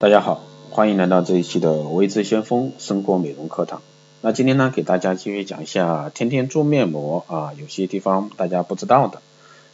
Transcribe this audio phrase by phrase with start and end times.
[0.00, 0.40] 大家好，
[0.70, 3.82] 欢迎来到这一期的微知先锋生活美容课堂。
[4.22, 9.20] 那今天呢，给大家继续讲一下天天做面膜啊，有些地方大家不知道的。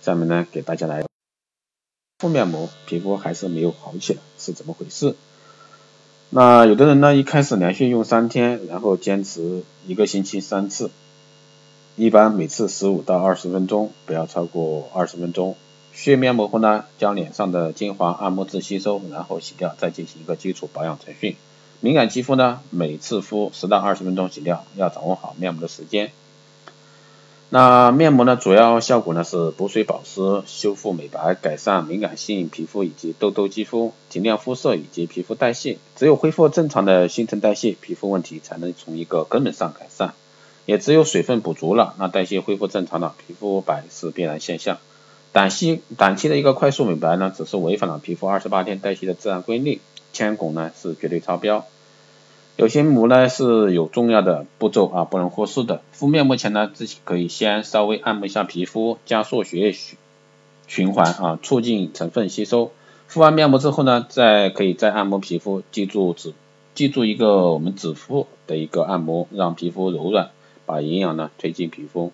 [0.03, 1.05] 下面呢，给大家来
[2.19, 5.15] 敷面膜，皮肤还是没有好起来，是怎么回事？
[6.31, 10.91] 那有的人呢，一开始连续用三天，然后坚持一个星期三次，
[11.95, 15.55] 一般每次十五到二十分钟，不要超过二十分钟。
[15.97, 21.37] 卸面膜后呢，将脸上的精华按摩至吸收，然后洗掉，再进行一个基础保养程序。
[21.81, 26.13] 敏感肌肤呢，每次敷十到二十分钟洗掉，要掌握好面膜的时间。
[27.49, 35.79] 那面膜呢，主要效果呢是补水保湿、修复美白、改善敏感性皮肤以及痘痘肌肤、提亮肤色以及皮肤代谢。
[35.97, 40.13] 只有恢复正常的新陈代谢，皮肤问题才能从一个根本上改善。
[40.67, 44.77] 也只有水分补足了，那代谢恢复正常了，皮肤白是必然现象。
[45.37, 51.67] 短期短期的一个快速美白呢，只是违反了皮肤二十八天代谢的自然规律，铅汞呢是绝对超标。
[52.57, 55.83] 有些膜呢是有重要的步骤啊，不能忽视的。
[55.93, 59.99] 敷面膜前呢，自己可以先稍微按摩一下皮肤，加速血液循
[60.67, 62.73] 循环啊，促进成分吸收。
[63.07, 66.33] 敷完面膜之后呢，再可以再按摩皮肤，记住指
[66.75, 70.31] 记住一个我们指腹的一个按摩，让皮肤柔软，
[70.65, 72.11] 把营养呢推进皮肤。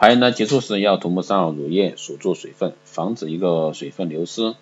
[0.00, 4.54] 还有呢，结束时要涂抹上乳液锁住水分，防止一个水分流失。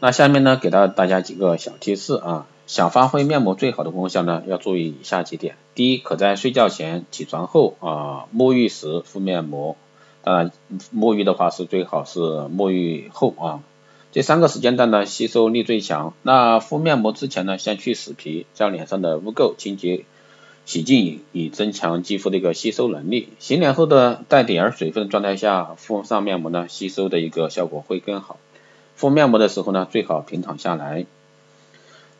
[0.00, 5.56] 那下面呢，给到大家几个小提示啊，想发挥面膜最好的功效呢，要注意以下几点。
[5.74, 9.76] 第一，可在睡觉前、起床后啊、沐浴时敷面膜。
[10.22, 10.50] 当然，
[10.96, 13.60] 沐浴的话是最好是沐浴后啊，
[14.10, 16.14] 这三个时间段呢，吸收力最强。
[16.22, 20.06] 那敷面膜之前呢，先去死皮，将脸上的污垢清洁。
[20.64, 23.28] 洗净以增强肌肤的一个吸收能力。
[23.38, 28.38] 洗脸后的带点儿水分状态下敷上面膜呢，吸收的一个效果会更好。
[28.94, 31.06] 敷面膜的时候呢，最好平躺下来。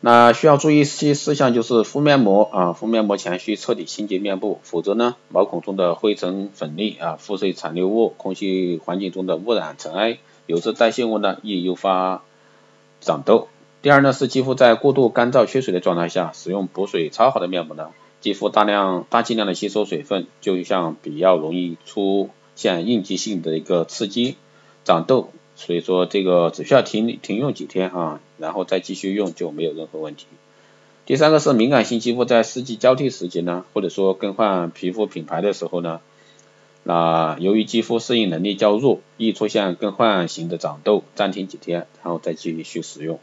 [0.05, 12.21] 那需要注意一些事项就是敷面膜啊，敷面膜前需彻底清洁面部，否则呢，毛孔中的灰尘、粉粒啊、肤水残留物、空气环境中的污染、尘埃、油脂代谢物呢，易诱发
[12.99, 13.47] 长痘。
[13.81, 17.87] 第二呢，是肌肤在过度干燥缺水的状态下，使用补水超好的面膜呢。
[18.23, 24.37] 肌肤大量大剂量的吸收水分，就像比较容易出现应激性的一个刺激
[24.85, 30.27] 长痘，所以说这个只需要停停用几天啊，然后再继续用就没有任何问题。
[31.05, 35.99] 第三个是敏感性肌肤在四季交替时节呢，或者说更换皮肤品牌的时候呢，
[36.83, 43.19] 那由于肌肤适应能力较弱，易出现更换型的长痘，暂停几天，然后再继续使用。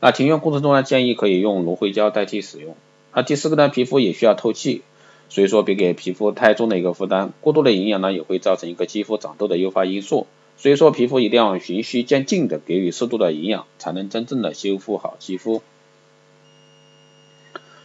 [0.00, 2.74] 那停用过程中呢，建议可以用芦荟胶代替使用。
[3.12, 4.82] 那第四个呢，皮肤也需要透气，
[5.28, 15.60] 所以说别给皮肤太重的一个负担，过多的营养呢也会造成一个肌肤长痘的诱发因素，所以说皮肤一定要循序渐进的给予适度的营养，才能真正的修复好肌肤。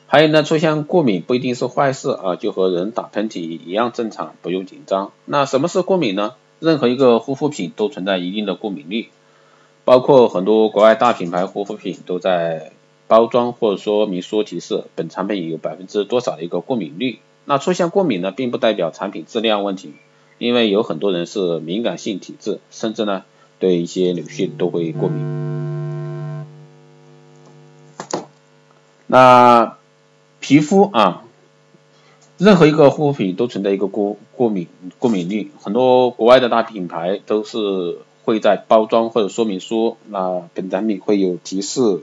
[0.05, 5.11] 还有呢，出现过敏不一定是坏事啊，就和人打喷嚏一样正常，不用紧张。
[5.25, 6.35] 那什么是过敏呢？
[6.59, 9.09] 任何一个护肤品都存在一定的过敏率，
[9.83, 12.73] 包括很多国外大品牌护肤品都在。
[13.07, 17.19] 包装或者说明书提示本产品有百分之多少的一个过敏率。
[17.45, 19.93] 那出现过敏呢，并不代表产品质量问题，
[20.39, 23.23] 因为有很多人是敏感性体质，甚至呢
[23.59, 25.23] 对一些柳絮都会过敏。
[29.05, 29.77] 那
[30.39, 31.23] 皮肤啊，
[32.39, 34.67] 任何一个护肤品都存在一个过过敏
[34.97, 42.01] 过敏率，很多国外的大品牌都是会在包装或者说明书，那本产品会有提示。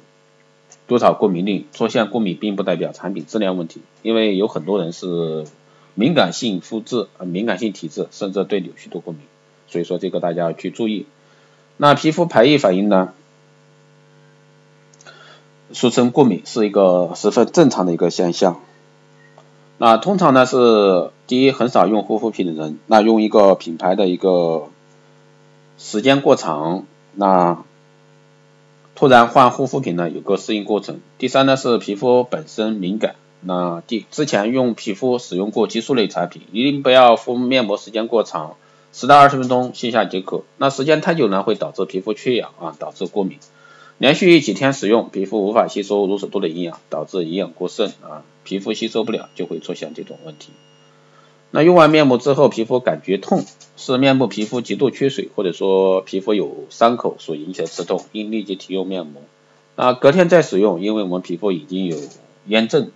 [0.92, 1.64] 多少过敏率？
[1.72, 5.46] 出现过敏并不代表产品质量问题，因为有很多人是
[5.94, 9.22] 敏感性肤质、敏感性体质，甚至对柳絮都过敏，
[9.68, 11.06] 所以说这个大家要去注意。
[11.78, 13.14] 那皮肤排异反应呢？
[15.72, 18.60] 俗称过敏是一个十分正常的一个现象。
[19.78, 24.68] 那通常呢是第一，很少用护肤品的人，那用一个品牌的一个
[25.78, 27.64] 时间过长，那。
[28.94, 31.00] 突然换护肤品呢，有个适应过程。
[31.18, 38.56] 第三呢是皮肤本身敏感，那第之前用皮肤使用过激素类产品，一定不要敷面膜时间过长，
[38.92, 40.42] 十到二十分钟卸下即可。
[40.58, 43.38] 那时间太久呢，会导致皮肤缺氧啊，导致过敏。
[43.98, 50.50] 连续几天使用，皮肤无法吸收如此多的营养，导致营养过剩啊，皮肤吸收不了，就会出现这种问题。
[51.54, 53.44] 那用完面膜之后，皮肤感觉痛，
[53.76, 59.20] 是面部皮肤极度缺水，或者说皮肤有伤口所引起的刺痛，应立即停用面膜。
[59.76, 61.98] 那隔天再使用，因为我们皮肤已经有
[62.46, 62.90] 炎症。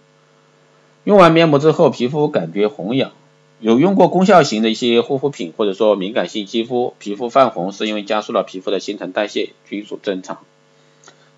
[1.05, 3.13] 用完面膜之后，皮肤感觉红痒，
[3.61, 10.39] 有用过功效型的一些护肤品，或者说敏感性肌肤，皮肤泛红，是因为加速了皮肤的新陈代谢，均属正常。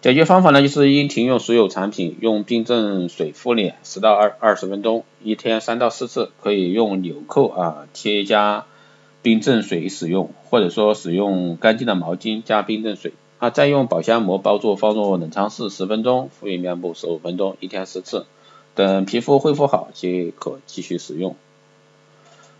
[0.00, 8.66] 解决方法呢，就是应停用所有产品，用冰镇水敷脸十到二二十分钟，一天三到四次，可以用纽扣啊贴加
[9.22, 18.24] 冰镇水使用，或者说使用干净的毛巾加冰镇水啊，再用保鲜膜包住放入冷藏室十分钟，敷于面部十五分钟，一天十次，
[18.76, 21.34] 等皮肤恢复好即可继续使用。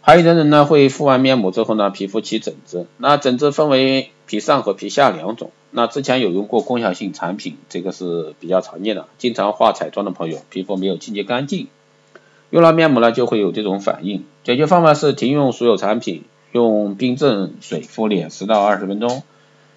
[0.00, 2.88] 还有的人呢，会敷完面膜之后呢，皮肤起疹子。
[2.96, 5.52] 那疹子分为皮上和皮下两种。
[5.70, 9.06] 那之前有用过功效性产品，这个是比较常见的。
[9.18, 11.68] 经常化彩妆的朋友，皮肤没有清洁干净，
[12.50, 14.24] 用了面膜呢就会有这种反应。
[14.44, 19.22] 解决方法是停用所有产品，用冰镇水敷脸十到二十分钟，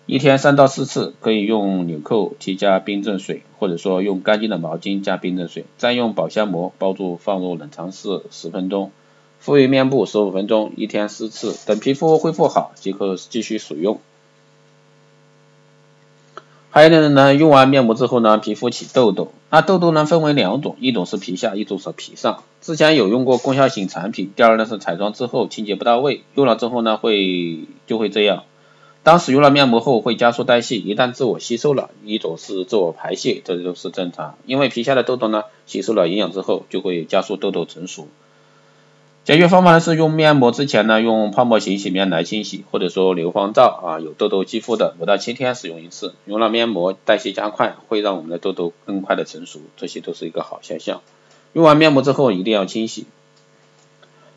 [0.06, 8.92] 一天三到四次，可以用纽扣添加冰镇水，或者说用干净的毛巾加冰镇水，再用保鲜膜包住放入冷藏室十分钟。
[9.40, 14.00] 敷于面部十五分钟，一天四次，等皮肤恢复好即可继续使用。
[16.74, 22.44] 还有的人呢，用完面膜之后呢，皮肤起痘痘，那痘痘呢分为两种，一种是皮下，一种是皮上。
[22.62, 28.44] 之前有用过功效型产品，第二呢是彩妆之后清洁不到位，用了之后呢会就会这样。
[29.04, 34.36] 当使用了面膜后会加速代谢，一旦自我吸收了，一种是自我排泄，这都是正常。
[34.46, 38.08] 因为皮下的痘痘呢吸收了营养之后，就会加速痘痘成熟。
[39.24, 51.02] 解决方法呢是用面膜之前呢用泡沫型洗面奶清洗，或者说硫磺皂啊，有痘痘肌肤的五到七天使用一次，用了面膜代谢加快，会让我们的痘痘更快的成熟，这些都是一个好现象。
[51.54, 53.06] 用完面膜之后一定要清洗。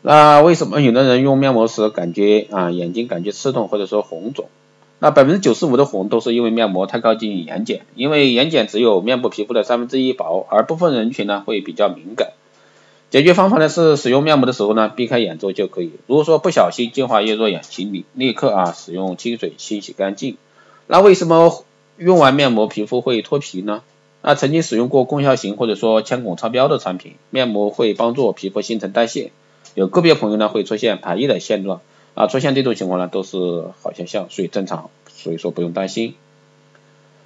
[0.03, 4.49] 那为什么有的人用面膜时感觉啊眼睛感觉刺痛或者说红肿？
[4.99, 12.33] 那百分之九十五的红都是因为面膜太靠近眼睑，因为眼睑只有面部皮肤的三分之一薄，而部分人群呢会比较敏感。
[13.15, 15.89] 解决方法呢是使用面膜的时候呢避开眼周就可以。
[16.05, 20.35] 如果说不小心精华液入眼，请你立刻啊使用清水清洗干净。
[20.87, 21.63] 那为什么
[21.97, 23.83] 用完面膜皮肤会脱皮呢？
[24.21, 29.31] 那曾经使用过功效型或者说铅汞超标的产品，面膜会帮助皮肤新陈代谢，
[29.75, 31.79] 有个别朋友呢会出现排异的现状
[32.15, 33.37] 啊，出现这种情况呢都是
[33.81, 36.15] 好现象，所以正常，所以说不用担心。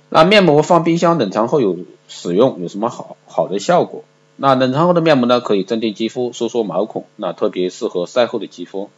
[0.09, 4.03] 那面膜放冰箱冷藏后有使用有什么好好的效果？
[4.41, 8.89] 那冷藏后的面膜呢，可以镇定肌肤、收缩毛孔，那特别适合晒后的肌肤。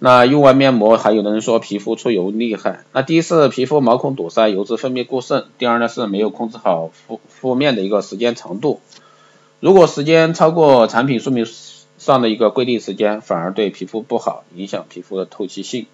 [0.00, 2.84] 那用完面膜，还有的人说皮肤出油厉害。
[2.92, 8.80] 那第一是皮肤毛孔堵塞，油脂分泌过剩；第二呢是没有控制好敷敷面的一个时间长度。
[9.60, 11.46] 如果时间超过产品说明
[11.98, 15.86] 上的一个规定时间，反而对皮肤不好，影响皮肤的透气性。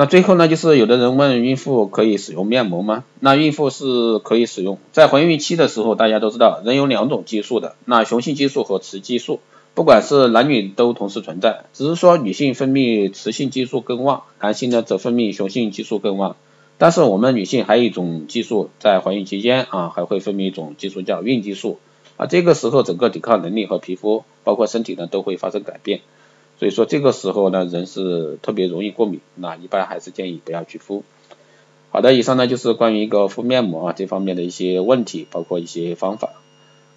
[0.00, 3.02] 那最后呢，就是有的人问孕妇可以使用面膜吗？
[3.18, 9.40] 那孕妇是可以使用，在怀孕期的时候，大家都知道人有两种激素的，那雄性激素和雌激素，
[9.74, 16.36] 不管是男女都同时存在，只是说女性分泌雌性激素更旺，男性呢则分泌雄性激素更旺。
[16.78, 21.80] 但是我们女性还有一种激素，在怀孕期间啊还会分泌一种激素叫孕激素，
[22.16, 26.02] 啊这个时候整个抵抗能力和皮肤包括身体呢都会发生改变。
[26.58, 31.04] 所以说这个时候呢，人是特别容易过敏，那一般还是建议不要去敷。
[31.90, 36.30] 好的，以上呢就是关于一个敷面膜啊这方面的一些问题，包括一些方法。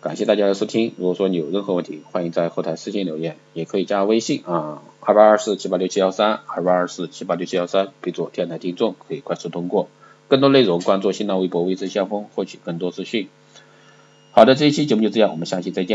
[0.01, 9.89] 感谢大家的收听，如果说你有任何问题，欢迎在后台私信留言，也可以加微信啊二八二四七八六七幺三二八二四七八六七幺三，备注电台听众，可以快速通过。
[10.27, 13.29] 更多内容关注新浪微博微之相锋，获取更多资讯。
[14.31, 15.89] 好的，这一期节目就这样，我们下期再见。